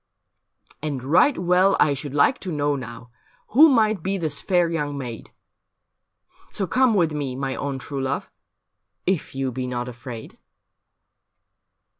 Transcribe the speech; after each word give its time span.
'And 0.81 1.03
right 1.03 1.37
well 1.37 1.77
I 1.79 1.93
should 1.93 2.15
like 2.15 2.39
to 2.39 2.51
know, 2.51 2.75
now, 2.75 3.11
Who 3.49 3.69
might 3.69 4.01
be 4.01 4.17
this 4.17 4.41
fair 4.41 4.67
young 4.67 4.97
maid. 4.97 5.31
So 6.49 6.65
come 6.65 6.95
with 6.95 7.13
me, 7.13 7.35
my 7.35 7.55
own 7.55 7.77
true 7.77 8.01
love. 8.01 8.27
If 9.05 9.35
you 9.35 9.51
be 9.51 9.67
not 9.67 9.87
afraid.' 9.87 10.39